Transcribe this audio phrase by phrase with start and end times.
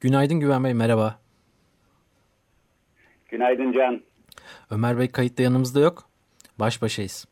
[0.00, 1.18] Günaydın Güven Bey, merhaba.
[3.28, 4.00] Günaydın Can.
[4.70, 6.04] Ömer Bey kayıtta yanımızda yok.
[6.58, 7.28] Baş başayız.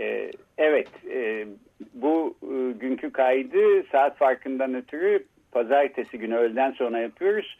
[0.00, 1.46] Ee, evet, e,
[1.94, 3.58] bu e, günkü kaydı
[3.92, 7.58] saat farkından ötürü pazartesi günü öğleden sonra yapıyoruz.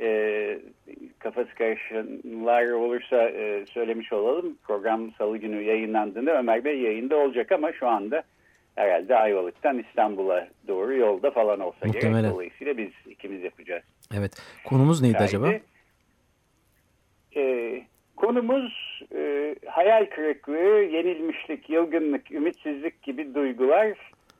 [0.00, 0.58] E,
[1.18, 4.58] kafası karışanlar olursa e, söylemiş olalım.
[4.62, 8.22] Program salı günü yayınlandığında Ömer Bey yayında olacak ama şu anda
[8.80, 12.20] herhalde Ayvalık'tan İstanbul'a doğru yolda falan olsa Muhtemelen.
[12.22, 12.34] gerek.
[12.34, 13.82] Dolayısıyla biz ikimiz yapacağız.
[14.18, 14.32] Evet,
[14.64, 15.24] konumuz neydi Kaydı.
[15.24, 15.52] acaba?
[17.36, 17.82] E,
[18.16, 23.98] konumuz e, hayal kırıklığı, yenilmişlik, yılgınlık, ümitsizlik gibi duygular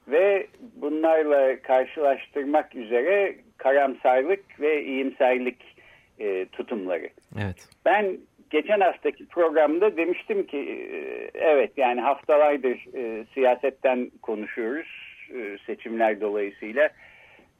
[0.08, 0.46] ve
[0.76, 5.76] bunlarla karşılaştırmak üzere karamsarlık ve iyimserlik
[6.18, 7.08] e, tutumları.
[7.44, 8.18] Evet, Ben
[8.50, 14.88] geçen haftaki programda demiştim ki e, evet yani haftalardır e, siyasetten konuşuyoruz
[15.34, 16.90] e, seçimler dolayısıyla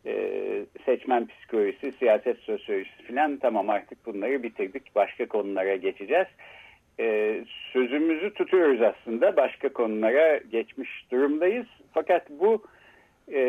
[0.06, 0.12] e,
[0.86, 6.26] seçmen psikolojisi, siyaset sosyolojisi falan tamam artık bunları bitirdik başka konulara geçeceğiz.
[7.00, 7.36] E,
[7.72, 12.62] sözümüzü tutuyoruz aslında başka konulara geçmiş durumdayız fakat bu
[13.32, 13.42] e,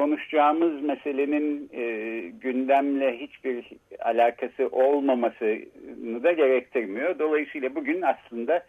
[0.00, 1.82] konuşacağımız meselenin e,
[2.28, 3.64] gündemle hiçbir
[3.98, 7.18] alakası olmamasını da gerektirmiyor.
[7.18, 8.64] Dolayısıyla bugün aslında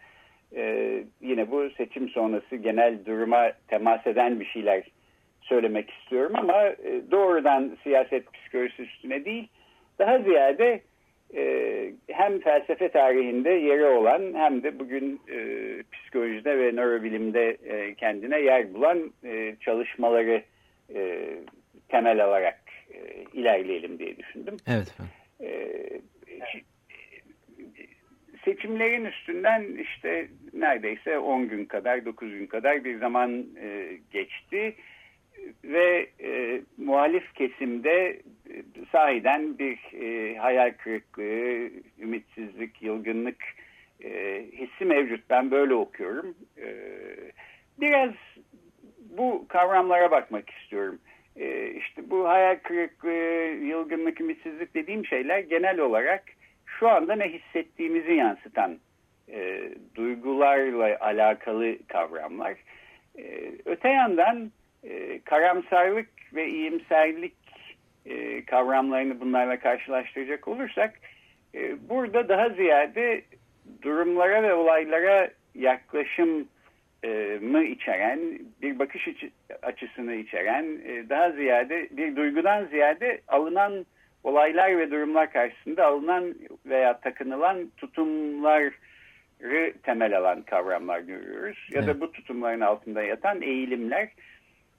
[0.56, 4.82] e, yine bu seçim sonrası genel duruma temas eden bir şeyler
[5.40, 9.48] söylemek istiyorum ama e, doğrudan siyaset psikolojisi üstüne değil
[9.98, 10.80] daha ziyade
[11.36, 11.44] e,
[12.08, 15.38] hem felsefe tarihinde yeri olan hem de bugün e,
[15.92, 20.42] psikolojide ve nörobilimde e, kendine yer bulan e, çalışmaları
[20.94, 21.28] e,
[21.88, 22.60] temel alarak
[22.94, 24.56] e, ilerleyelim diye düşündüm.
[24.66, 25.12] evet efendim.
[25.40, 25.72] E,
[28.44, 34.74] seçimlerin üstünden işte neredeyse 10 gün kadar 9 gün kadar bir zaman e, geçti
[35.64, 38.20] ve e, muhalif kesimde
[38.50, 38.62] e,
[38.92, 43.44] sahiden bir e, hayal kırıklığı, ümitsizlik, yılgınlık
[44.04, 45.30] e, hissi mevcut.
[45.30, 46.34] Ben böyle okuyorum.
[46.58, 46.66] E,
[47.80, 48.10] biraz
[49.18, 50.98] bu kavramlara bakmak istiyorum.
[51.36, 56.24] E, işte bu hayal kırıklığı, yılgınlık, ümitsizlik dediğim şeyler genel olarak
[56.66, 58.78] şu anda ne hissettiğimizi yansıtan
[59.28, 62.54] e, duygularla alakalı kavramlar.
[63.18, 64.50] E, öte yandan
[64.84, 67.34] e, karamsarlık ve iyimserlik
[68.06, 70.94] e, kavramlarını bunlarla karşılaştıracak olursak
[71.54, 73.22] e, burada daha ziyade
[73.82, 76.48] durumlara ve olaylara yaklaşım
[77.40, 78.20] mı içeren,
[78.62, 79.30] bir bakış açı-
[79.62, 83.86] açısını içeren, e, daha ziyade bir duygudan ziyade alınan
[84.24, 86.34] olaylar ve durumlar karşısında alınan
[86.66, 88.72] veya takınılan tutumları
[89.82, 91.68] temel alan kavramlar görüyoruz.
[91.70, 94.08] Ya da bu tutumların altında yatan eğilimler.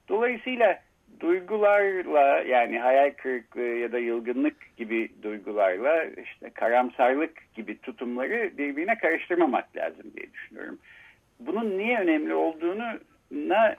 [0.09, 0.79] Dolayısıyla
[1.19, 9.75] duygularla yani hayal kırıklığı ya da yılgınlık gibi duygularla işte karamsarlık gibi tutumları birbirine karıştırmamak
[9.75, 10.79] lazım diye düşünüyorum.
[11.45, 12.99] Bunun niye önemli olduğunu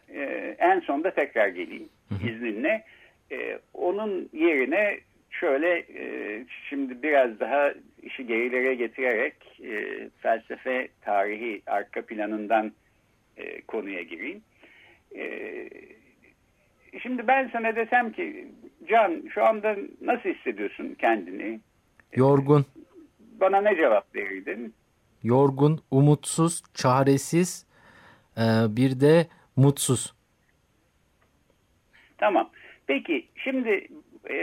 [0.09, 1.89] e, en sonda tekrar geleyim
[2.25, 2.85] izninle.
[3.33, 4.99] E, onun yerine
[5.31, 12.73] şöyle e, şimdi biraz daha işi gerilere getirerek e, felsefe tarihi arka planından
[13.37, 14.43] e, konuya gireyim.
[15.17, 15.69] E,
[17.03, 18.49] şimdi ben sana desem ki
[18.89, 21.61] Can şu anda nasıl hissediyorsun kendini?
[22.17, 22.67] Yorgun,
[23.41, 24.75] Bana ne cevap verirdin?
[25.25, 27.67] Yorgun, umutsuz, çaresiz,
[28.37, 29.27] e, bir de
[29.57, 30.15] mutsuz.
[32.19, 32.51] Tamam.
[32.87, 33.89] Peki şimdi
[34.31, 34.37] e,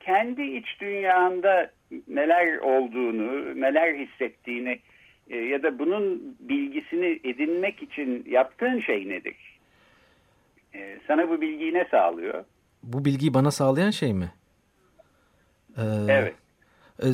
[0.00, 1.70] kendi iç dünyanda
[2.08, 4.80] neler olduğunu, neler hissettiğini
[5.30, 9.58] e, ya da bunun bilgisini edinmek için yaptığın şey nedir?
[10.74, 12.44] E, sana bu bilgiyi ne sağlıyor?
[12.82, 14.32] Bu bilgiyi bana sağlayan şey mi?
[15.76, 16.34] E, Evet.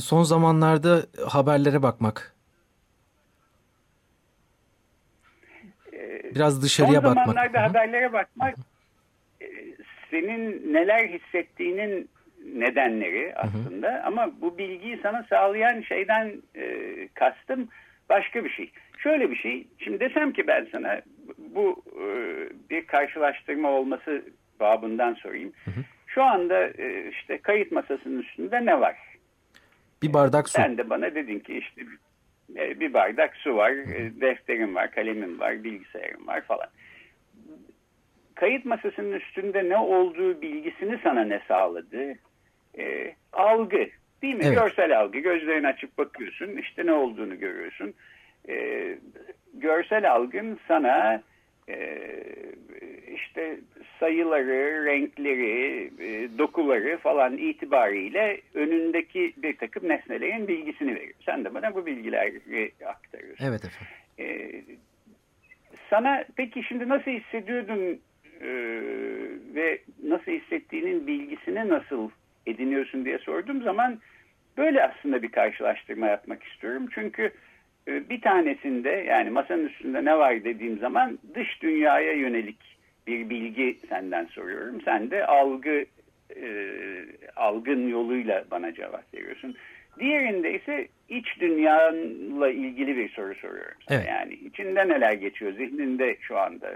[0.02, 2.34] son zamanlarda haberlere bakmak.
[5.92, 7.26] E, Biraz dışarıya Son bakmak.
[7.26, 7.66] zamanlarda Hı hı.
[7.68, 8.54] haberlere bakmak
[9.40, 9.46] e,
[10.10, 12.08] senin neler hissettiğinin
[12.54, 16.64] nedenleri aslında ama bu bilgiyi sana sağlayan şeyden e,
[17.14, 17.68] kastım
[18.08, 18.70] başka bir şey.
[18.98, 19.66] Şöyle bir şey.
[19.78, 21.00] Şimdi desem ki ben sana
[21.38, 22.06] bu e,
[22.70, 24.22] bir karşılaştırma olması
[24.60, 25.52] babından sorayım.
[25.64, 25.80] Hı hı.
[26.06, 28.96] Şu anda e, işte kayıt masasının üstünde ne var?
[30.02, 30.52] Bir bardak su.
[30.52, 31.82] Sen de bana dedin ki işte
[32.56, 36.68] e, bir bardak su var, e, defterim var, kalemim var, bilgisayarım var falan.
[38.34, 42.14] Kayıt masasının üstünde ne olduğu bilgisini sana ne sağladı?
[42.78, 43.88] E, algı
[44.22, 44.44] değil mi?
[44.44, 44.58] Evet.
[44.58, 45.18] Görsel algı.
[45.18, 47.94] Gözlerini açıp bakıyorsun işte ne olduğunu görüyorsun.
[48.48, 48.86] E,
[49.54, 51.22] görsel algın sana
[53.14, 53.58] işte
[54.00, 61.14] sayıları, renkleri, e, dokuları falan itibariyle önündeki bir takım nesnelerin bilgisini veriyor.
[61.26, 63.44] Sen de bana bu bilgileri aktarıyorsun.
[63.44, 63.94] Evet efendim.
[64.18, 64.50] E,
[65.90, 68.00] sana peki şimdi nasıl hissediyordun
[68.40, 68.48] e,
[69.54, 72.10] ve nasıl hissettiğinin bilgisini nasıl
[72.46, 73.98] ediniyorsun diye sorduğum zaman
[74.56, 76.86] böyle aslında bir karşılaştırma yapmak istiyorum.
[76.94, 77.32] Çünkü e,
[77.86, 82.58] bir tanesinde yani masanın üstünde ne var dediğim zaman dış dünyaya yönelik
[83.06, 84.80] bir bilgi senden soruyorum.
[84.80, 85.84] Sen de algı
[86.36, 86.46] e,
[87.36, 89.56] algın yoluyla bana cevap veriyorsun.
[90.00, 93.78] Diğerinde ise iç dünyanla ilgili bir soru soruyorum.
[93.90, 94.04] Evet.
[94.08, 96.72] Yani içinde neler geçiyor, zihninde şu anda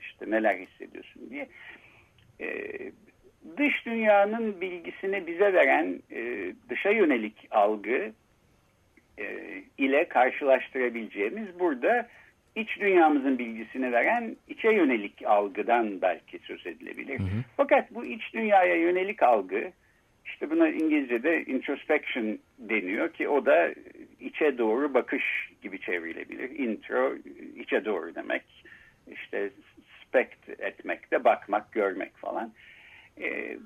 [0.00, 1.48] işte neler hissediyorsun diye.
[2.40, 2.92] Ee,
[3.56, 8.12] dış dünyanın bilgisini bize veren e, dışa yönelik algı e,
[9.78, 12.08] ile karşılaştırabileceğimiz burada
[12.56, 17.18] iç dünyamızın bilgisini veren içe yönelik algıdan belki söz edilebilir.
[17.18, 17.44] Hı hı.
[17.56, 19.72] Fakat bu iç dünyaya yönelik algı
[20.24, 23.74] işte buna İngilizce'de introspection deniyor ki o da
[24.20, 26.50] içe doğru bakış gibi çevrilebilir.
[26.50, 27.14] Intro
[27.56, 28.42] içe doğru demek.
[29.12, 29.50] İşte
[30.02, 32.52] spect etmek de bakmak, görmek falan.
[33.20, 33.56] E,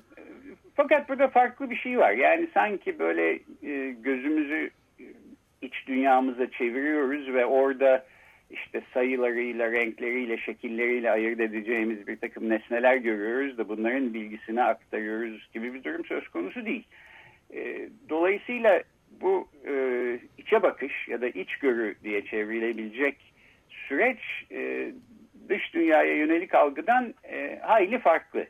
[0.74, 2.12] fakat burada farklı bir şey var.
[2.12, 4.70] Yani sanki böyle e, gözümüzü
[5.62, 8.04] iç dünyamıza çeviriyoruz ve orada
[8.50, 15.74] işte sayılarıyla, renkleriyle, şekilleriyle ayırt edeceğimiz bir takım nesneler görüyoruz da bunların bilgisini aktarıyoruz gibi
[15.74, 16.84] bir durum söz konusu değil.
[17.54, 18.82] E, dolayısıyla
[19.20, 19.74] bu e,
[20.38, 23.16] içe bakış ya da içgörü diye çevrilebilecek
[23.68, 24.18] süreç
[24.50, 24.92] e,
[25.48, 28.46] dış dünyaya yönelik algıdan e, hayli farklı.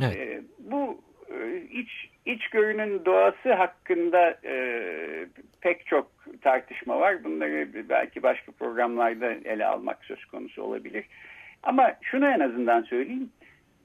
[0.00, 0.16] Evet.
[0.16, 1.00] E, bu
[1.30, 4.54] e, iç içgörünün doğası hakkında e,
[5.60, 6.10] pek çok
[6.42, 7.24] tartışma var.
[7.24, 11.04] Bunları belki başka programlarda ele almak söz konusu olabilir.
[11.62, 13.30] Ama şunu en azından söyleyeyim.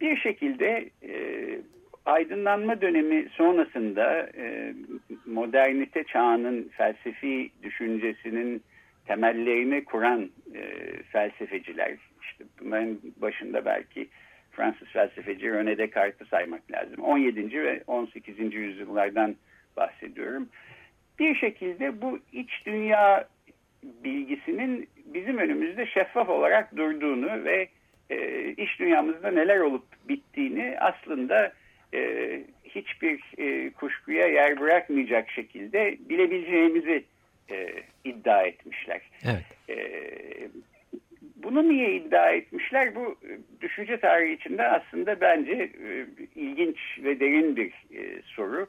[0.01, 1.13] Bir şekilde e,
[2.05, 4.73] aydınlanma dönemi sonrasında e,
[5.25, 8.63] modernite çağının felsefi düşüncesinin
[9.07, 10.61] temellerini kuran e,
[11.03, 14.07] felsefeciler, işte bunların başında belki
[14.55, 17.03] Fransız felsefeci René Descartes'i saymak lazım.
[17.03, 17.63] 17.
[17.63, 18.53] ve 18.
[18.53, 19.35] yüzyıllardan
[19.77, 20.49] bahsediyorum.
[21.19, 23.27] Bir şekilde bu iç dünya
[23.83, 27.67] bilgisinin bizim önümüzde şeffaf olarak durduğunu ve
[28.09, 31.53] e, iç dünyamızda neler olup bittiğini aslında
[31.93, 37.03] e, hiçbir e, kuşkuya yer bırakmayacak şekilde bilebileceğimizi
[37.51, 39.01] e, iddia etmişler.
[39.25, 39.45] Evet.
[39.69, 39.77] E,
[41.45, 42.95] bunu niye iddia etmişler?
[42.95, 46.05] Bu e, düşünce tarihi içinde aslında bence e,
[46.35, 48.67] ilginç ve derin bir e, soru.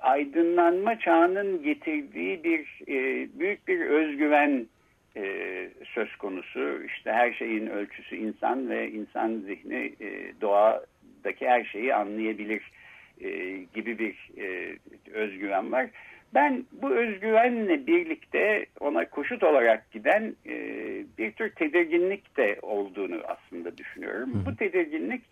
[0.00, 2.66] Aydınlanma çağının getirdiği bir
[3.38, 4.66] büyük bir özgüven
[5.84, 6.82] söz konusu.
[6.84, 9.92] İşte her şeyin ölçüsü insan ve insan zihni
[10.40, 12.62] doğadaki her şeyi anlayabilir
[13.74, 14.16] gibi bir
[15.12, 15.86] özgüven var.
[16.34, 20.54] Ben bu özgüvenle birlikte ona koşut olarak giden e,
[21.18, 24.34] bir tür tedirginlik de olduğunu aslında düşünüyorum.
[24.34, 24.46] Hı.
[24.46, 25.22] Bu tedirginlik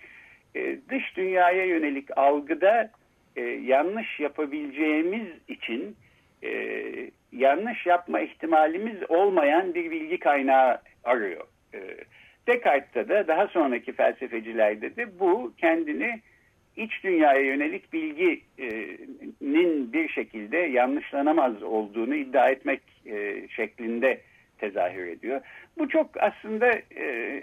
[0.54, 2.90] e, dış dünyaya yönelik algıda
[3.36, 5.96] e, yanlış yapabileceğimiz için
[6.44, 6.50] e,
[7.32, 11.44] yanlış yapma ihtimalimiz olmayan bir bilgi kaynağı arıyor.
[11.74, 11.78] E,
[12.48, 16.20] Descartes'te de daha sonraki felsefecilerde de bu kendini
[16.76, 18.42] iç dünyaya yönelik bilginin
[19.92, 24.20] bir şekilde yanlışlanamaz olduğunu iddia etmek e, şeklinde
[24.58, 25.40] tezahür ediyor.
[25.78, 27.42] Bu çok aslında e,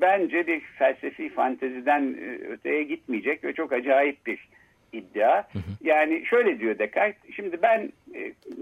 [0.00, 4.48] bence bir felsefi fanteziden e, öteye gitmeyecek ve çok acayip bir
[4.92, 5.42] iddia.
[5.82, 7.92] Yani şöyle diyor Descartes, şimdi ben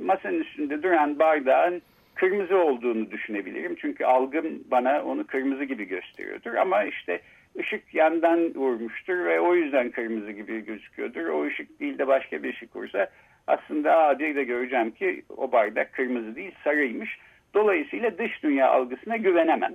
[0.02, 1.82] masanın üstünde duran bardağın
[2.14, 3.76] kırmızı olduğunu düşünebilirim.
[3.80, 6.54] Çünkü algım bana onu kırmızı gibi gösteriyordur.
[6.54, 7.20] Ama işte
[7.58, 11.26] ışık yandan vurmuştur ve o yüzden kırmızı gibi gözüküyordur.
[11.26, 13.10] O ışık değil de başka bir ışık vursa
[13.46, 17.18] aslında adi de göreceğim ki o bardak kırmızı değil sarıymış.
[17.54, 19.74] Dolayısıyla dış dünya algısına güvenemem.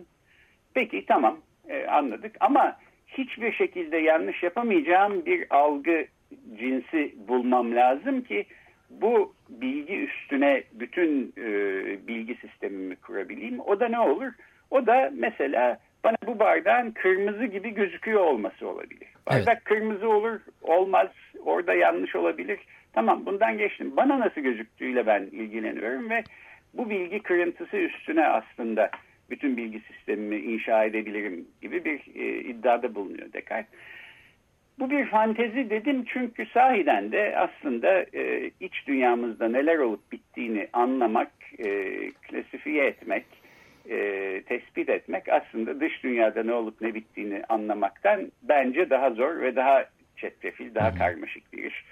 [0.74, 1.38] Peki tamam
[1.70, 6.06] e, anladık ama hiçbir şekilde yanlış yapamayacağım bir algı
[6.60, 8.46] cinsi bulmam lazım ki
[8.90, 11.48] bu bilgi üstüne bütün e,
[12.08, 13.60] bilgi sistemimi kurabileyim.
[13.60, 14.32] O da ne olur?
[14.72, 19.08] O da mesela bana bu bardağın kırmızı gibi gözüküyor olması olabilir.
[19.28, 19.64] Bardak evet.
[19.64, 21.08] kırmızı olur, olmaz,
[21.46, 22.60] orada yanlış olabilir.
[22.94, 23.98] Tamam bundan geçtim.
[23.98, 26.24] Bana nasıl gözüktüğüyle ben ilgileniyorum ve
[26.74, 28.90] bu bilgi kırıntısı üstüne aslında
[29.30, 33.80] bütün bilgi sistemimi inşa edebilirim gibi bir e, iddiada bulunuyor Descartes.
[34.80, 41.32] Bu bir fantezi dedim çünkü sahiden de aslında e, iç dünyamızda neler olup bittiğini anlamak,
[41.58, 41.66] e,
[42.10, 43.26] klasifiye etmek,
[43.90, 49.56] e, tespit etmek aslında dış dünyada ne olup ne bittiğini anlamaktan bence daha zor ve
[49.56, 49.86] daha
[50.18, 51.86] çetrefil, daha karmaşık bir iş.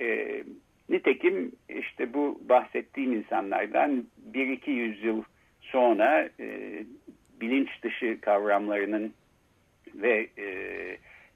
[0.00, 0.42] E,
[0.88, 5.22] nitekim işte bu bahsettiğim insanlardan bir iki yüzyıl
[5.60, 6.78] sonra e,
[7.40, 9.14] bilinç dışı kavramlarının
[9.94, 10.46] ve e,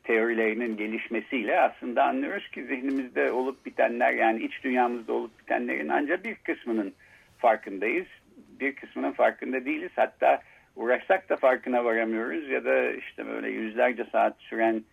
[0.05, 6.35] teorilerinin gelişmesiyle aslında anlıyoruz ki zihnimizde olup bitenler yani iç dünyamızda olup bitenlerin ancak bir
[6.35, 6.95] kısmının
[7.39, 8.07] farkındayız.
[8.37, 9.91] Bir kısmının farkında değiliz.
[9.97, 10.43] Hatta
[10.77, 14.85] uğraşsak da farkına varamıyoruz ya da işte böyle yüzlerce saat süren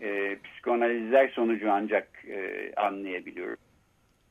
[0.00, 3.60] e, psikanalizler sonucu ancak e, anlayabiliyoruz.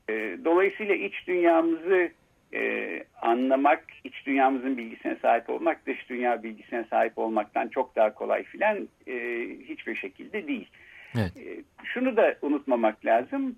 [0.09, 2.11] E, dolayısıyla iç dünyamızı
[2.53, 8.43] e, anlamak, iç dünyamızın bilgisine sahip olmak, dış dünya bilgisine sahip olmaktan çok daha kolay
[8.43, 9.15] filan e,
[9.63, 10.69] hiçbir şekilde değil.
[11.15, 11.37] Evet.
[11.37, 13.55] E, şunu da unutmamak lazım.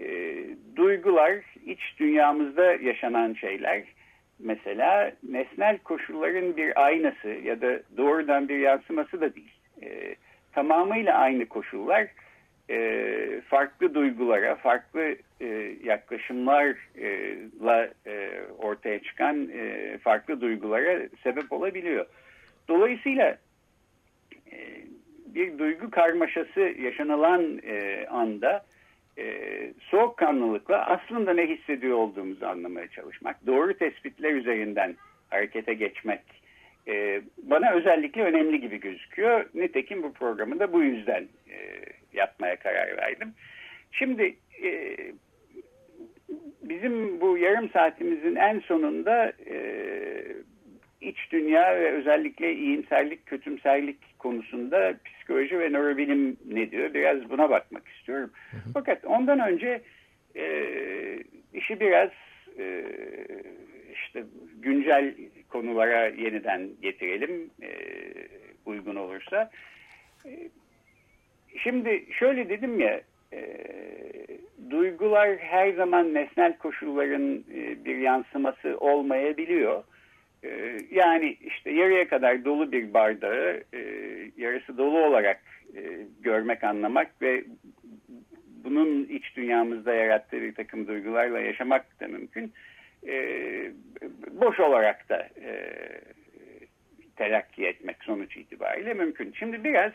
[0.00, 0.36] E,
[0.76, 1.34] duygular,
[1.66, 3.82] iç dünyamızda yaşanan şeyler,
[4.38, 9.54] mesela nesnel koşulların bir aynası ya da doğrudan bir yansıması da değil.
[9.82, 10.14] E,
[10.52, 12.08] tamamıyla aynı koşullar
[12.70, 15.46] e, farklı duygulara, farklı e,
[15.84, 22.06] yaklaşımlarla e, ortaya çıkan e, farklı duygulara sebep olabiliyor.
[22.68, 23.38] Dolayısıyla
[24.52, 24.56] e,
[25.26, 28.64] bir duygu karmaşası yaşanılan e, anda
[29.18, 34.96] e, soğukkanlılıkla aslında ne hissediyor olduğumuzu anlamaya çalışmak, doğru tespitler üzerinden
[35.30, 36.20] harekete geçmek
[36.88, 39.46] e, bana özellikle önemli gibi gözüküyor.
[39.54, 41.56] Nitekim bu programı da bu yüzden e,
[42.12, 43.34] yapmaya karar verdim.
[43.92, 44.96] Şimdi e,
[46.62, 49.56] bizim bu yarım saatimizin en sonunda e,
[51.00, 56.94] iç dünya ve özellikle iyimserlik, kötümserlik konusunda psikoloji ve nörobilim ne diyor?
[56.94, 58.30] Biraz buna bakmak istiyorum.
[58.50, 58.60] Hı hı.
[58.74, 59.82] Fakat ondan önce
[60.36, 60.44] e,
[61.54, 62.10] işi biraz
[62.58, 62.84] e,
[63.94, 64.24] işte
[64.62, 65.14] güncel
[65.48, 67.70] konulara yeniden getirelim e,
[68.66, 69.50] uygun olursa.
[70.26, 70.30] E,
[71.58, 73.00] şimdi şöyle dedim ya
[73.32, 73.42] e,
[74.70, 79.84] duygular her zaman nesnel koşulların e, bir yansıması olmayabiliyor.
[80.44, 83.80] E, yani işte yarıya kadar dolu bir bardağı e,
[84.36, 85.40] yarısı dolu olarak
[85.76, 85.82] e,
[86.20, 87.44] görmek, anlamak ve
[88.64, 92.52] bunun iç dünyamızda yarattığı bir takım duygularla yaşamak da mümkün.
[93.08, 93.16] E,
[94.30, 95.74] boş olarak da e,
[97.16, 99.32] telakki etmek sonuç itibariyle mümkün.
[99.38, 99.92] Şimdi biraz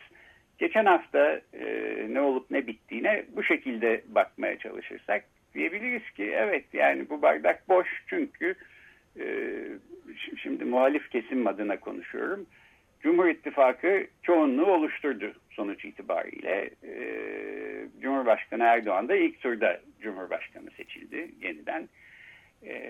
[0.58, 1.66] geçen hafta e,
[2.10, 7.88] ne olup ne bittiğine bu şekilde bakmaya çalışırsak diyebiliriz ki evet yani bu bardak boş
[8.08, 8.56] çünkü
[9.20, 9.26] e,
[10.38, 12.46] şimdi muhalif kesim adına konuşuyorum.
[13.00, 16.70] Cumhur İttifakı çoğunluğu oluşturdu sonuç itibariyle.
[16.84, 16.94] E,
[18.02, 21.90] Cumhurbaşkanı Erdoğan da ilk turda Cumhurbaşkanı seçildi yeniden.
[22.66, 22.86] E,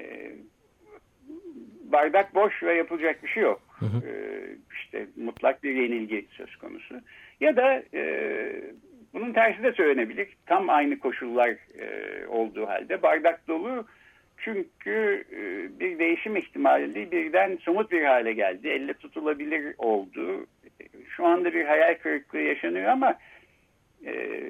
[1.84, 3.62] bardak boş ve yapılacak bir şey yok.
[3.80, 4.08] Hı hı.
[4.08, 4.12] E,
[4.74, 7.02] işte mutlak bir yenilgi söz konusu.
[7.40, 8.04] Ya da e,
[9.14, 10.28] bunun tersi de söylenebilir.
[10.46, 11.50] Tam aynı koşullar
[11.80, 13.86] e, olduğu halde bardak dolu
[14.42, 15.40] çünkü e,
[15.80, 18.68] bir değişim ihtimali birden somut bir hale geldi.
[18.68, 20.46] Elle tutulabilir oldu.
[21.16, 23.18] Şu anda bir hayal kırıklığı yaşanıyor ama
[24.06, 24.42] e,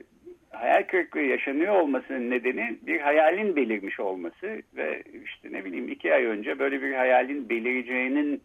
[0.50, 6.26] hayal kırıklığı yaşanıyor olmasının nedeni bir hayalin belirmiş olması ve işte ne bileyim iki ay
[6.26, 8.42] önce böyle bir hayalin belireceğinin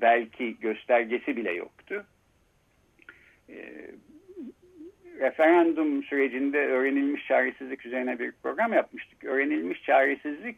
[0.00, 2.06] belki göstergesi bile yoktu.
[3.48, 3.56] E,
[5.24, 9.24] referandum sürecinde öğrenilmiş çaresizlik üzerine bir program yapmıştık.
[9.24, 10.56] Öğrenilmiş çaresizlik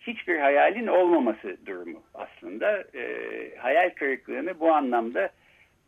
[0.00, 2.84] hiçbir hayalin olmaması durumu aslında.
[2.94, 3.04] E,
[3.58, 5.30] hayal kırıklığını bu anlamda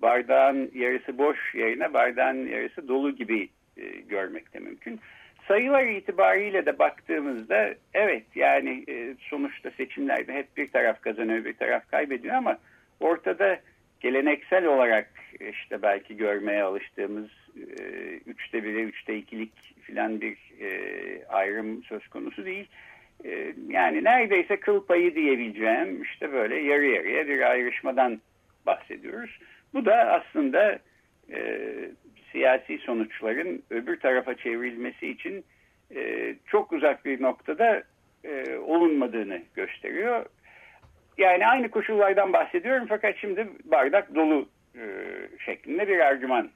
[0.03, 5.01] bardağın yarısı boş yerine bardağın yarısı dolu gibi e, görmek de mümkün.
[5.49, 11.91] Sayılar itibariyle de baktığımızda evet yani e, sonuçta seçimlerde hep bir taraf kazanıyor bir taraf
[11.91, 12.59] kaybediyor ama
[13.01, 13.61] ortada
[14.01, 17.83] geleneksel olarak işte belki görmeye alıştığımız e,
[18.27, 19.53] üçte bire, üçte ikilik
[19.83, 20.71] filan bir e,
[21.27, 22.69] ayrım söz konusu değil.
[23.25, 28.21] E, yani neredeyse kıl payı diyebileceğim işte böyle yarı yarıya bir ayrışmadan
[28.67, 29.39] bahsediyoruz.
[29.75, 30.79] Bu da aslında
[31.33, 31.61] e,
[32.33, 35.45] siyasi sonuçların öbür tarafa çevrilmesi için
[35.95, 37.83] e, çok uzak bir noktada
[38.25, 40.27] e, olunmadığını gösteriyor.
[41.19, 44.83] Yani aynı koşullardan bahsediyorum fakat şimdi bardak dolu e,
[45.45, 46.51] şeklinde bir argüman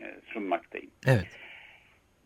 [0.00, 0.90] e, sunmaktayım.
[1.06, 1.26] Evet.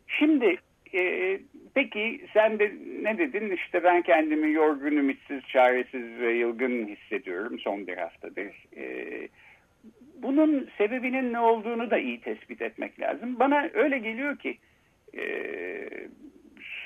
[0.07, 0.57] Şimdi
[0.95, 1.39] e,
[1.75, 2.73] peki sen de
[3.03, 3.51] ne dedin?
[3.51, 8.67] İşte ben kendimi yorgun, ümitsiz, çaresiz ve yılgın hissediyorum son bir haftadır.
[8.77, 9.29] E,
[10.23, 13.39] bunun sebebinin ne olduğunu da iyi tespit etmek lazım.
[13.41, 14.59] Bana öyle geliyor ki
[15.19, 15.23] e,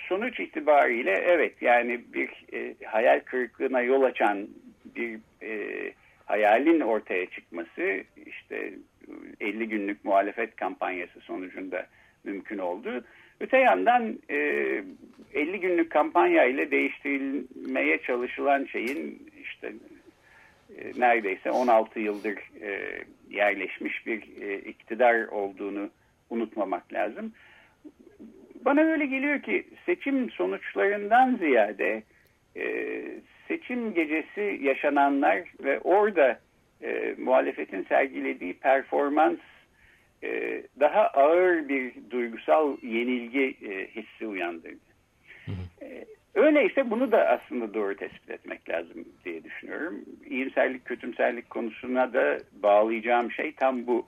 [0.09, 4.49] sonuç itibariyle evet yani bir e, hayal kırıklığına yol açan
[4.97, 5.93] bir e,
[6.25, 8.73] hayalin ortaya çıkması işte
[9.41, 11.87] 50 günlük muhalefet kampanyası sonucunda
[12.25, 13.05] mümkün oldu.
[13.41, 14.37] Öte yandan e,
[15.35, 19.73] 50 günlük kampanya ile değiştirilmeye çalışılan şeyin işte
[20.79, 22.99] e, neredeyse 16 yıldır e,
[23.31, 25.91] yerleşmiş bir e, iktidar olduğunu
[26.31, 27.33] unutmamak lazım.
[28.65, 32.03] Bana öyle geliyor ki seçim sonuçlarından ziyade
[32.57, 32.65] e,
[33.49, 36.41] seçim gecesi yaşananlar ve orada
[36.83, 39.39] e, muhalefetin sergilediği performans
[40.23, 44.87] e, daha ağır bir duygusal yenilgi e, hissi uyandırdı.
[45.45, 45.85] Hı hı.
[45.85, 50.05] E, öyleyse bunu da aslında doğru tespit etmek lazım diye düşünüyorum.
[50.27, 54.07] İyimserlik, kötümserlik konusuna da bağlayacağım şey tam bu.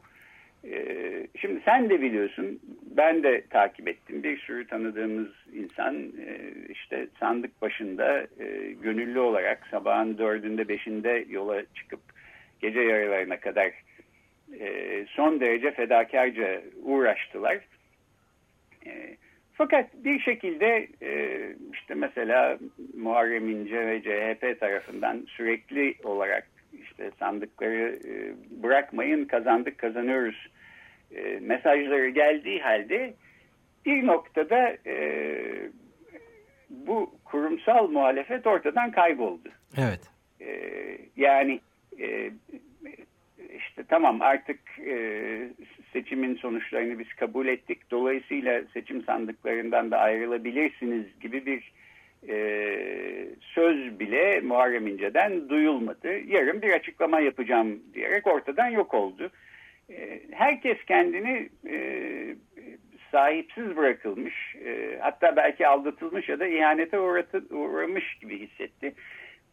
[0.65, 2.61] E, şimdi sen de biliyorsun,
[2.97, 4.23] ben de takip ettim.
[4.23, 11.63] Bir sürü tanıdığımız insan e, işte sandık başında e, gönüllü olarak sabahın dördünde beşinde yola
[11.75, 12.01] çıkıp
[12.61, 13.73] gece yarılarına kadar
[14.61, 17.59] e, son derece fedakarca uğraştılar.
[19.53, 20.89] Fakat bir şekilde
[21.73, 22.59] işte mesela
[22.97, 26.47] Muharrem İnce ve CHP tarafından sürekli olarak
[26.99, 30.49] işte sandıkları e, bırakmayın kazandık kazanıyoruz
[31.17, 33.15] e, mesajları geldiği halde
[33.87, 35.01] bir noktada e,
[36.71, 39.49] bu kurumsal muhalefet ortadan kayboldu.
[39.77, 40.01] Evet.
[40.41, 40.51] E,
[41.17, 41.61] yani
[42.01, 42.31] e,
[43.57, 45.49] işte tamam artık e,
[45.93, 47.91] seçimin sonuçlarını biz kabul ettik.
[47.91, 51.73] Dolayısıyla seçim sandıklarından da ayrılabilirsiniz gibi bir
[52.29, 52.37] e,
[53.41, 56.09] söz bile Muharrem İnce'den duyulmadı.
[56.27, 59.31] Yarın bir açıklama yapacağım diyerek ortadan yok oldu.
[59.91, 61.77] E, herkes kendini e,
[63.13, 68.95] sahipsiz bırakılmış, e, hatta belki aldatılmış ya da ihanete uğratı, uğramış gibi hissetti.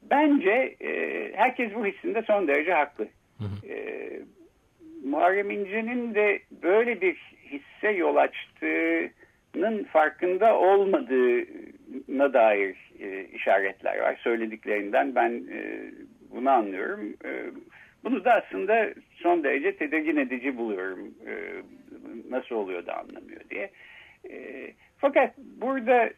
[0.02, 3.08] Bence e, herkes bu hissinde son derece haklı.
[3.38, 3.76] Hı E,
[5.06, 7.16] Muharrem İnce'nin de böyle bir
[7.52, 10.60] hisse yol açtığının farkında
[11.96, 14.20] olmadığına dair e, işaretler var.
[14.24, 15.92] Söylediklerinden ben e,
[16.32, 17.14] bunu anlıyorum.
[17.26, 17.52] E,
[18.04, 21.14] bunu da aslında son derece tedirgin edici buluyorum.
[21.28, 21.34] E,
[22.30, 23.72] nasıl oluyor da anlamıyor diye.
[24.30, 26.10] E, fakat burada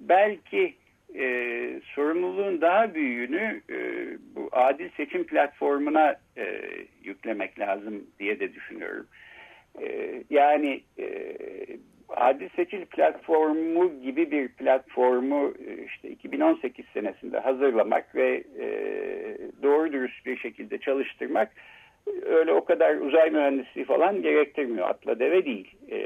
[0.00, 0.74] belki
[1.14, 3.78] e, sorumluluğun daha büyüğünü e,
[4.34, 6.62] bu adil seçim platformuna e,
[7.02, 9.06] yüklemek lazım diye de düşünüyorum.
[9.82, 11.36] E, yani e,
[12.08, 18.68] adil seçim platformu gibi bir platformu e, işte 2018 senesinde hazırlamak ve e,
[19.62, 21.50] doğru dürüst bir şekilde çalıştırmak
[22.22, 24.88] öyle o kadar uzay mühendisliği falan gerektirmiyor.
[24.88, 25.74] Atla deve değil.
[25.90, 25.98] E,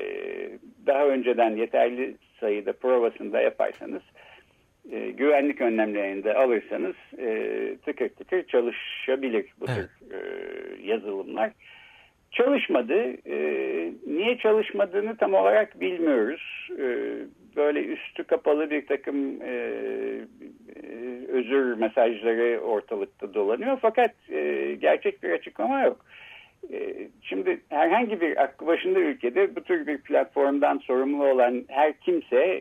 [0.86, 4.02] daha önceden yeterli sayıda provasını da yaparsanız
[4.92, 9.88] e, güvenlik önlemlerini de alırsanız e, tıkır tıkır çalışabilir bu evet.
[10.00, 10.20] tür e,
[10.82, 11.50] yazılımlar.
[12.30, 13.28] Çalışmadı.
[13.28, 13.36] E,
[14.06, 16.68] niye çalışmadığını tam olarak bilmiyoruz.
[16.78, 16.86] E,
[17.56, 20.90] böyle üstü kapalı bir takım e, e,
[21.28, 23.78] özür mesajları ortalıkta dolanıyor.
[23.82, 26.04] Fakat e, gerçek bir açıklama yok.
[26.72, 32.60] E, şimdi herhangi bir aklı başında ülkede bu tür bir platformdan sorumlu olan her kimse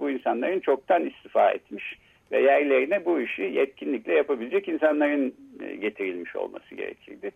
[0.00, 1.98] bu insanların çoktan istifa etmiş
[2.32, 5.34] ve yerlerine bu işi yetkinlikle yapabilecek insanların
[5.80, 7.30] getirilmiş olması gerekirdi.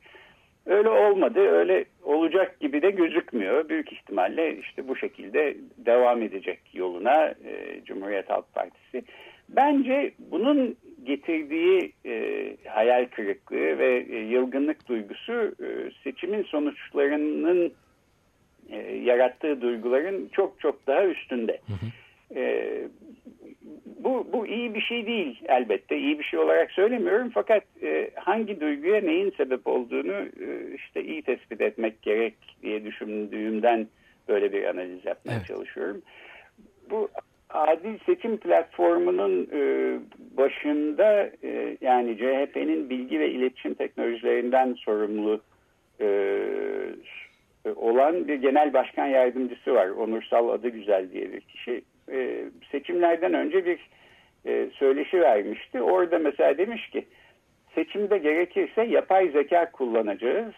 [0.67, 3.69] Öyle olmadı, öyle olacak gibi de gözükmüyor.
[3.69, 7.35] Büyük ihtimalle işte bu şekilde devam edecek yoluna
[7.85, 9.05] Cumhuriyet Halk Partisi.
[9.49, 17.73] Bence bunun getirdiği e, hayal kırıklığı ve e, yılgınlık duygusu e, seçimin sonuçlarının
[18.71, 21.53] e, yarattığı duyguların çok çok daha üstünde.
[21.53, 21.87] Hı hı.
[22.37, 22.73] E,
[24.05, 25.99] bu, bu iyi bir şey değil elbette.
[25.99, 31.23] iyi bir şey olarak söylemiyorum fakat e, hangi duyguya neyin sebep olduğunu e, işte iyi
[31.23, 33.87] tespit etmek gerek diye düşündüğümden
[34.29, 35.47] böyle bir analiz yapmaya evet.
[35.47, 36.03] çalışıyorum.
[36.91, 37.09] Bu
[37.51, 39.61] adil seçim platformunun e,
[40.37, 45.41] başında e, yani CHP'nin bilgi ve iletişim teknolojilerinden sorumlu
[46.01, 46.09] e,
[47.77, 49.89] olan bir genel başkan yardımcısı var.
[49.89, 51.83] Onursal adı güzel diye bir kişi.
[52.13, 53.79] E, seçimlerden önce bir
[54.47, 55.83] e, söyleşi vermişti.
[55.83, 57.07] Orada mesela demiş ki
[57.75, 60.55] seçimde gerekirse yapay zeka kullanacağız.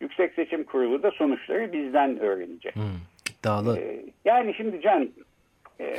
[0.00, 2.74] Yüksek Seçim Kurulu da sonuçları bizden öğrenecek.
[2.76, 2.82] Hmm,
[3.30, 3.78] iddialı.
[3.78, 5.10] E, yani şimdi Can
[5.80, 5.94] e,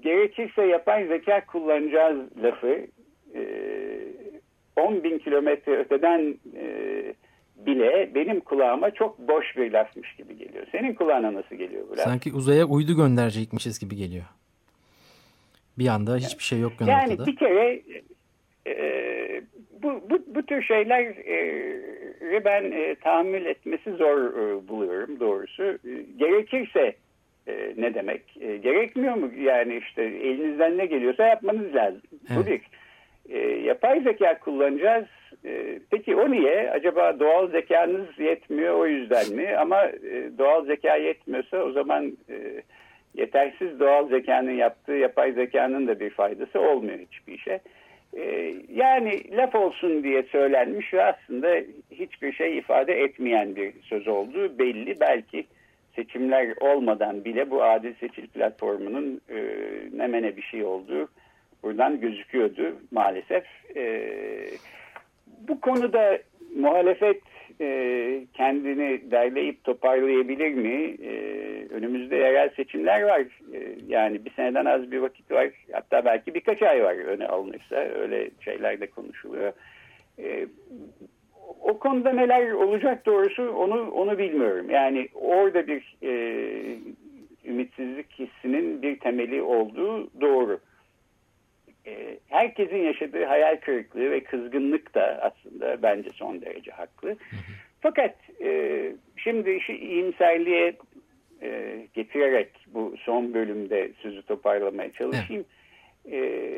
[0.00, 2.86] gerekirse yapay zeka kullanacağız lafı
[3.34, 3.42] e,
[4.76, 6.64] 10 bin kilometre öteden e,
[7.66, 10.66] bile benim kulağıma çok boş bir lafmış gibi geliyor.
[10.72, 12.04] Senin kulağına nasıl geliyor bu laf?
[12.04, 14.24] Sanki uzaya uydu gönderecekmişiz gibi geliyor.
[15.78, 17.26] Bir anda hiçbir şey yok Yani ortada.
[17.26, 17.80] bir kere
[18.66, 19.42] e,
[19.82, 25.62] bu, bu, bu tür şeyleri ben e, tahammül etmesi zor e, buluyorum doğrusu.
[25.62, 25.78] E,
[26.18, 26.94] gerekirse
[27.46, 28.22] e, ne demek?
[28.40, 29.30] E, gerekmiyor mu?
[29.40, 32.02] Yani işte elinizden ne geliyorsa yapmanız lazım.
[32.30, 32.46] Bu Evet.
[32.46, 32.60] bir.
[33.34, 35.06] E, yapay zeka kullanacağız.
[35.44, 36.70] E, peki o niye?
[36.70, 39.56] Acaba doğal zekanız yetmiyor o yüzden mi?
[39.56, 42.62] Ama e, doğal zeka yetmiyorsa o zaman e,
[43.14, 47.60] yetersiz doğal zekanın yaptığı yapay zekanın da bir faydası olmuyor hiçbir işe.
[48.16, 51.56] E, yani laf olsun diye söylenmiş ve aslında
[51.90, 55.00] hiçbir şey ifade etmeyen bir söz olduğu belli.
[55.00, 55.44] Belki
[55.96, 59.36] seçimler olmadan bile bu adil seçil platformunun e,
[59.92, 61.08] ne mene bir şey olduğu
[61.62, 63.44] buradan gözüküyordu maalesef.
[63.76, 64.04] E,
[65.48, 66.18] bu konuda
[66.56, 67.22] muhalefet
[67.60, 70.96] e, kendini derleyip toparlayabilir mi?
[71.02, 71.12] E,
[71.70, 73.20] önümüzde yerel seçimler var.
[73.54, 75.48] E, yani bir seneden az bir vakit var.
[75.72, 77.76] Hatta belki birkaç ay var öne alınırsa.
[77.76, 79.52] Öyle şeyler de konuşuluyor.
[80.18, 80.46] E,
[81.60, 84.70] o konuda neler olacak doğrusu onu onu bilmiyorum.
[84.70, 86.12] Yani orada bir e,
[87.44, 90.60] ümitsizlik hissinin bir temeli olduğu doğru.
[91.88, 97.16] E, herkesin yaşadığı hayal kırıklığı ve kızgınlık da aslında bence son derece haklı.
[97.80, 100.76] Fakat e, şimdi işi iyimserliğe
[101.42, 105.44] e, getirerek bu son bölümde sözü toparlamaya çalışayım.
[106.10, 106.50] E,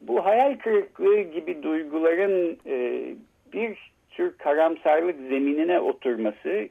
[0.00, 3.04] bu hayal kırıklığı gibi duyguların e,
[3.52, 6.68] bir tür karamsarlık zeminine oturması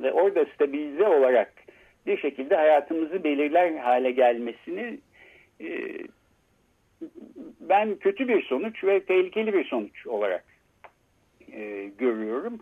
[0.00, 1.52] ve orada stabilize olarak
[2.06, 4.98] bir şekilde hayatımızı belirler hale gelmesini
[5.60, 5.98] e,
[7.60, 10.44] ben kötü bir sonuç ve tehlikeli bir sonuç olarak
[11.52, 12.58] e, görüyorum.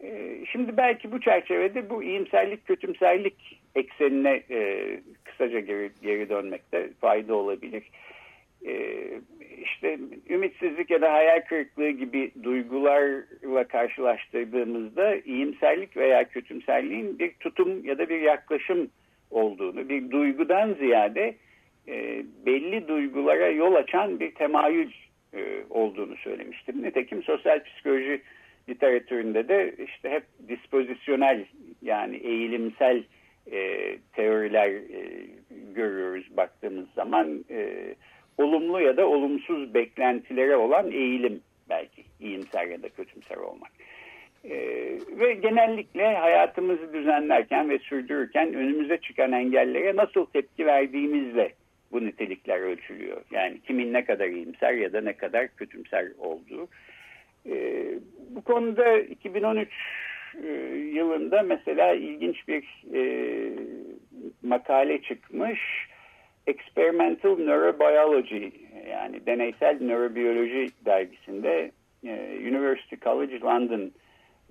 [0.00, 4.88] E, şimdi belki bu çerçevede bu iyimserlik kötümserlik eksenine e,
[5.24, 7.82] kısaca geri, geri dönmekte fayda olabilir.
[8.66, 9.04] E,
[9.62, 9.98] işte
[10.30, 18.08] ümitsizlik ya da hayal kırıklığı gibi duygularla karşılaştırdığımızda iyimserlik veya kötümserliğin bir tutum ya da
[18.08, 18.90] bir yaklaşım
[19.30, 21.34] olduğunu, bir duygudan ziyade
[21.88, 24.92] e, belli duygulara yol açan bir temayül
[25.34, 26.82] e, olduğunu söylemiştim.
[26.82, 28.22] Nitekim sosyal psikoloji
[28.68, 31.44] literatüründe de işte hep dispozisyonel
[31.82, 33.02] yani eğilimsel
[33.52, 35.26] e, teoriler e,
[35.74, 37.94] görüyoruz baktığımız zaman e,
[38.38, 43.70] olumlu ya da olumsuz beklentilere olan eğilim belki iyimser ya da kötümser olmak.
[44.44, 44.54] E,
[45.18, 51.52] ve genellikle hayatımızı düzenlerken ve sürdürürken önümüze çıkan engellere nasıl tepki verdiğimizle
[51.94, 53.22] bu nitelikler ölçülüyor.
[53.30, 56.68] Yani kimin ne kadar iyimser ya da ne kadar kötümser olduğu.
[57.46, 57.84] E,
[58.30, 59.68] bu konuda 2013
[60.44, 60.48] e,
[60.94, 63.02] yılında mesela ilginç bir e,
[64.42, 65.60] makale çıkmış.
[66.46, 68.48] Experimental Neurobiology
[68.90, 71.70] yani deneysel nörobiyoloji dergisinde
[72.04, 73.92] e, University College London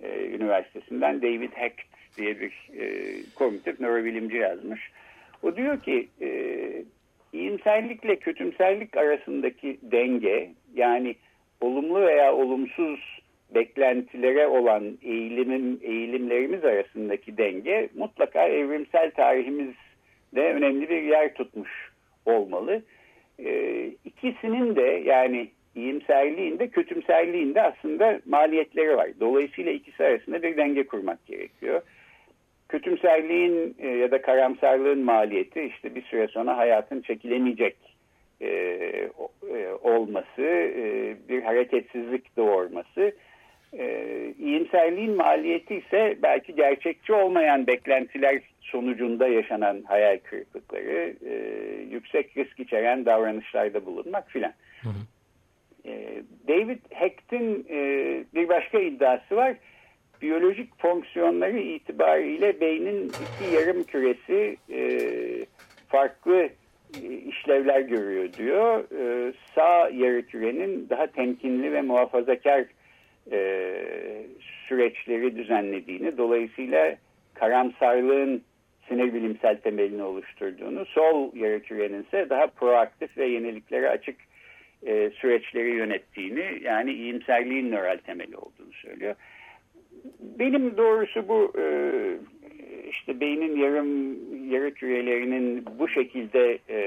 [0.03, 4.91] e, Üniversitesi'nden David Hecht diye bir e, kognitif nörobilimci yazmış.
[5.43, 6.29] O diyor ki e,
[7.33, 11.15] iyimserlikle kötümserlik arasındaki denge yani
[11.61, 13.19] olumlu veya olumsuz
[13.55, 21.91] beklentilere olan eğilimin eğilimlerimiz arasındaki denge mutlaka evrimsel tarihimizde önemli bir yer tutmuş
[22.25, 22.81] olmalı.
[23.39, 26.59] Ee, ikisinin de yani iyimserliğin
[27.55, 29.09] de aslında maliyetleri var.
[29.19, 31.81] Dolayısıyla ikisi arasında bir denge kurmak gerekiyor.
[32.73, 37.75] Kötümserliğin e, ya da karamsarlığın maliyeti işte bir süre sonra hayatın çekilemeyecek
[38.41, 43.11] e, e, olması, e, bir hareketsizlik doğurması.
[43.73, 44.07] E,
[44.39, 51.35] iyimserliğin maliyeti ise belki gerçekçi olmayan beklentiler sonucunda yaşanan hayal kırıklıkları, e,
[51.91, 54.53] yüksek risk içeren davranışlarda bulunmak filan.
[56.47, 57.77] David Hecht'in e,
[58.35, 59.55] bir başka iddiası var.
[60.21, 64.81] Biyolojik fonksiyonları itibariyle beynin iki yarım küresi e,
[65.87, 66.49] farklı
[67.03, 68.83] e, işlevler görüyor diyor.
[68.99, 72.65] E, sağ yarı kürenin daha temkinli ve muhafazakar
[73.31, 73.37] e,
[74.67, 76.95] süreçleri düzenlediğini, dolayısıyla
[77.33, 78.43] karamsarlığın
[78.87, 84.15] sinir bilimsel temelini oluşturduğunu, sol yarı kürenin ise daha proaktif ve yeniliklere açık
[84.85, 89.15] e, süreçleri yönettiğini yani iyimserliğin nöral temeli olduğunu söylüyor.
[90.39, 91.65] Benim doğrusu bu e,
[92.89, 94.17] işte beynin yarım
[94.51, 96.79] yarı kürelerinin bu şekilde e,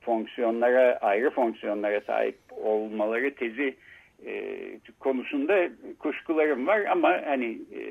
[0.00, 3.74] fonksiyonlara ayrı fonksiyonlara sahip olmaları tezi
[4.26, 4.54] e,
[5.00, 7.82] konusunda kuşkularım var ama hani e,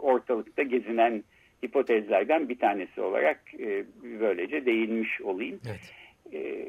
[0.00, 1.24] ortalıkta gezinen
[1.64, 3.84] hipotezlerden bir tanesi olarak e,
[4.20, 5.60] böylece değinmiş olayım.
[5.66, 5.92] Evet.
[6.32, 6.68] E,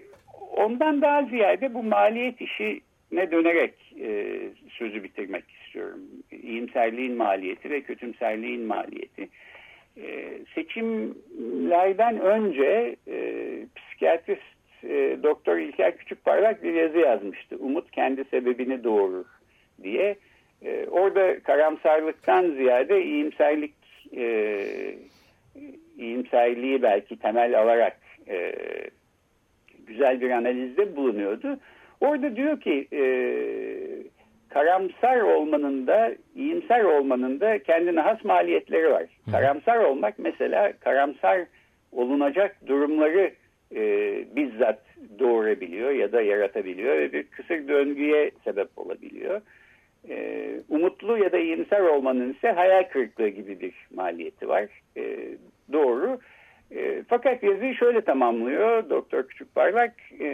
[0.56, 2.42] ondan daha ziyade bu maliyet
[3.12, 4.40] işine dönerek e,
[4.70, 6.00] sözü bitirmek istiyorum.
[6.32, 9.30] İyimserliğin maliyeti ve kötümserliğin maliyeti.
[9.98, 13.18] E, seçimlerden önce e,
[13.76, 14.42] psikiyatrist
[14.84, 17.58] e, Doktor İlker Küçükparlak bir yazı yazmıştı.
[17.60, 19.26] Umut kendi sebebini doğurur
[19.84, 20.16] diye.
[20.66, 23.74] E, orada karamsarlıktan ziyade iyimserlik
[24.16, 24.66] e,
[25.98, 28.54] iyimserliği belki temel alarak e,
[29.88, 31.60] güzel bir analizde bulunuyordu.
[32.02, 33.04] Orada diyor ki e,
[34.50, 39.04] karamsar olmanın da iyimser olmanın da kendine has maliyetleri var.
[39.26, 39.32] Hı.
[39.32, 41.42] Karamsar olmak mesela karamsar
[41.92, 43.32] olunacak durumları
[43.76, 43.82] e,
[44.36, 44.80] bizzat
[45.20, 49.42] doğurabiliyor ya da yaratabiliyor ve bir kısır döngüye sebep olabiliyor.
[50.10, 54.66] E, umutlu ya da iyimser olmanın ise hayal kırıklığı gibi bir maliyeti var.
[54.98, 55.18] E,
[55.74, 56.20] doğru.
[56.72, 59.94] E, fakat yazıyı şöyle tamamlıyor Doktor Küçükparlak.
[60.20, 60.28] E,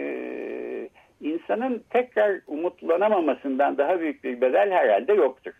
[1.24, 5.52] insanın tekrar umutlanamamasından daha büyük bir bedel herhalde yoktur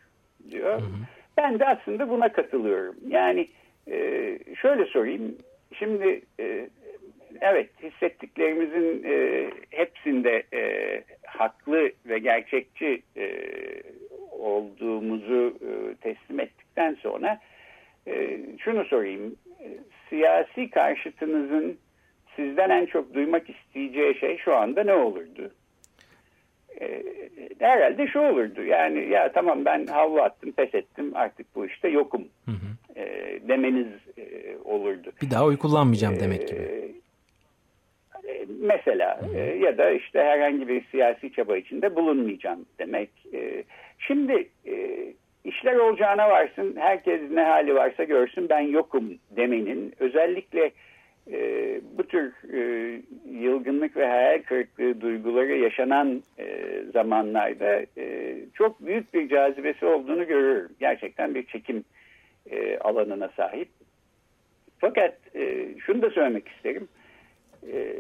[0.51, 0.81] diyor.
[0.81, 1.05] Hı hı.
[1.37, 2.97] Ben de aslında buna katılıyorum.
[3.09, 3.49] Yani
[3.91, 5.37] e, şöyle sorayım.
[5.79, 6.69] Şimdi e,
[7.41, 13.31] evet hissettiklerimizin e, hepsinde e, haklı ve gerçekçi e,
[14.31, 17.41] olduğumuzu e, teslim ettikten sonra
[18.07, 19.37] e, şunu sorayım.
[19.61, 19.69] E,
[20.09, 21.79] siyasi karşıtınızın
[22.37, 25.51] sizden en çok duymak isteyeceği şey şu anda ne olurdu?
[26.81, 27.03] E,
[27.59, 28.63] herhalde şu olurdu.
[28.63, 33.01] Yani ya tamam ben havlu attım, pes ettim artık bu işte yokum hı hı.
[33.01, 33.05] E,
[33.49, 33.87] demeniz
[34.19, 35.13] e, olurdu.
[35.23, 36.61] Bir daha oy kullanmayacağım demek gibi.
[36.61, 39.37] E, mesela hı hı.
[39.37, 43.11] E, ya da işte herhangi bir siyasi çaba içinde bulunmayacağım demek.
[43.35, 43.65] E,
[43.99, 45.05] şimdi e,
[45.45, 50.71] işler olacağına varsın, herkes ne hali varsa görsün ben yokum demenin özellikle
[51.33, 59.15] e, bu tür e, yılgınlık ve hayal kırıklığı duyguları yaşanan e, zamanlarda e, çok büyük
[59.15, 60.73] bir cazibesi olduğunu görüyorum.
[60.81, 61.85] Gerçekten bir çekim
[62.51, 63.69] e, alanına sahip.
[64.79, 66.89] Fakat e, şunu da söylemek isterim.
[67.73, 67.97] E,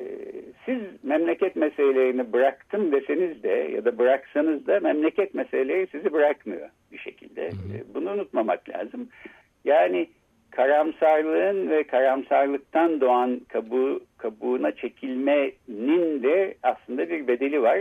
[0.64, 6.98] siz memleket meselelerini bıraktım deseniz de ya da bıraksanız da memleket meseleleri sizi bırakmıyor bir
[6.98, 7.46] şekilde.
[7.46, 9.08] E, bunu unutmamak lazım.
[9.64, 10.08] Yani
[10.56, 17.78] karamsarlığın ve karamsarlıktan doğan kabuğu, kabuğuna çekilmenin de aslında bir bedeli var.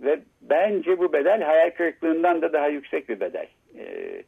[0.00, 3.46] Ve bence bu bedel hayal kırıklığından da daha yüksek bir bedel.
[3.78, 4.22] Ee,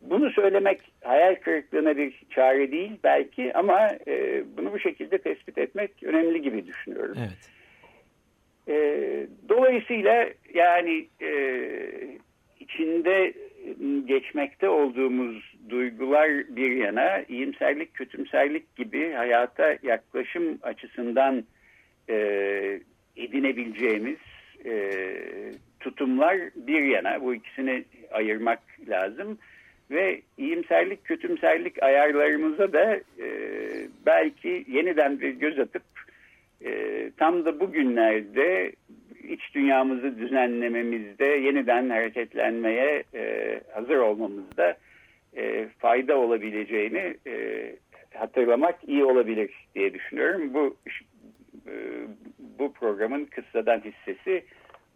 [0.00, 6.02] bunu söylemek hayal kırıklığına bir çare değil belki ama e, bunu bu şekilde tespit etmek
[6.02, 7.16] önemli gibi düşünüyorum.
[7.18, 7.50] Evet.
[8.68, 8.76] E,
[9.48, 11.32] dolayısıyla yani e,
[12.60, 13.32] içinde
[14.04, 21.44] geçmekte olduğumuz duygular bir yana iyimserlik, kötümserlik gibi hayata yaklaşım açısından
[22.10, 22.16] e,
[23.16, 24.18] edinebileceğimiz
[24.64, 24.94] e,
[25.80, 27.20] tutumlar bir yana.
[27.20, 29.38] Bu ikisini ayırmak lazım.
[29.90, 33.28] Ve iyimserlik, kötümserlik ayarlarımıza da e,
[34.06, 35.82] belki yeniden bir göz atıp
[36.64, 38.72] e, tam da bugünlerde
[39.28, 44.76] iç dünyamızı düzenlememizde, yeniden hareketlenmeye e, hazır olmamızda
[45.36, 47.76] e, fayda olabileceğini e,
[48.14, 50.54] hatırlamak iyi olabilir diye düşünüyorum.
[50.54, 50.76] Bu
[51.66, 51.72] e,
[52.38, 54.44] bu programın kıssadan hissesi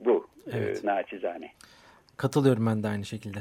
[0.00, 0.84] bu e, evet.
[0.84, 1.50] e, naçizane.
[2.16, 3.38] Katılıyorum ben de aynı şekilde.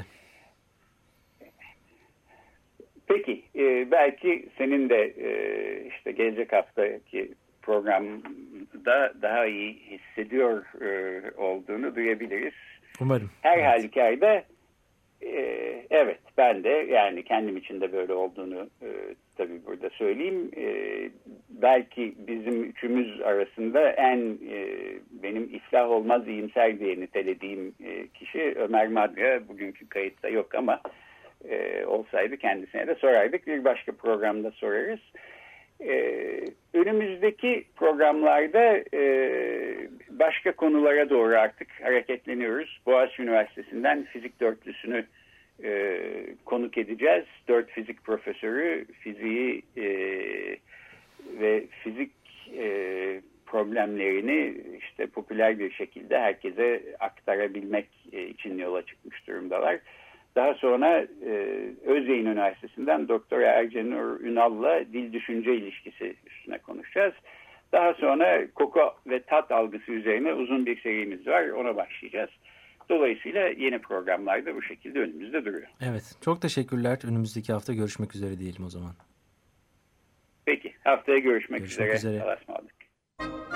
[3.06, 5.28] Peki e, belki senin de e,
[5.88, 7.34] işte gelecek haftaki
[7.66, 12.54] programda daha iyi hissediyor e, olduğunu duyabiliriz.
[13.00, 13.30] Umarım.
[13.42, 13.66] Her evet.
[13.66, 14.44] halükarda
[15.22, 15.32] e,
[15.90, 18.88] evet ben de yani kendim için de böyle olduğunu e,
[19.36, 20.50] tabii burada söyleyeyim.
[20.56, 20.66] E,
[21.50, 24.66] belki bizim üçümüz arasında en e,
[25.22, 30.80] benim islah olmaz iyimser diye nitelediğim e, kişi Ömer Madra bugünkü kayıtta yok ama
[31.48, 33.46] e, olsaydı kendisine de sorardık.
[33.46, 35.00] Bir başka programda sorarız.
[35.80, 42.80] Ee, önümüzdeki programlarda e, başka konulara doğru artık hareketleniyoruz.
[42.86, 45.06] Boğaziçi Üniversitesi'nden fizik dörtlüsünü
[45.64, 46.00] e,
[46.44, 47.24] konuk edeceğiz.
[47.48, 49.86] Dört fizik profesörü fiziği e,
[51.40, 52.12] ve fizik
[52.58, 59.78] e, problemlerini işte popüler bir şekilde herkese aktarabilmek e, için yola çıkmış durumdalar.
[60.36, 61.32] Daha sonra e,
[61.86, 67.14] Özyeğin Üniversitesi'nden Doktor Ercenur Ünal'la dil düşünce ilişkisi üstüne konuşacağız.
[67.72, 71.48] Daha sonra koku ve tat algısı üzerine uzun bir serimiz var.
[71.48, 72.30] Ona başlayacağız.
[72.88, 75.66] Dolayısıyla yeni programlar da bu şekilde önümüzde duruyor.
[75.80, 76.16] Evet.
[76.24, 76.98] Çok teşekkürler.
[77.08, 78.92] Önümüzdeki hafta görüşmek üzere diyelim o zaman.
[80.46, 80.72] Peki.
[80.84, 82.14] Haftaya görüşmek, görüşmek üzere.
[82.14, 82.22] üzere.
[82.22, 83.55] Allah'a